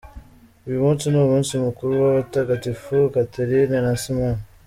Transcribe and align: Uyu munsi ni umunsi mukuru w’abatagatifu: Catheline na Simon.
Uyu 0.67 0.81
munsi 0.85 1.05
ni 1.07 1.17
umunsi 1.23 1.53
mukuru 1.65 1.91
w’abatagatifu: 2.03 2.95
Catheline 3.13 3.77
na 3.85 3.93
Simon. 4.03 4.35